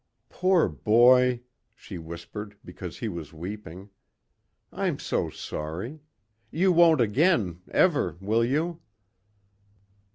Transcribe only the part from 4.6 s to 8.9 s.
"I'm so sorry. You won't, again? Ever? Will you?"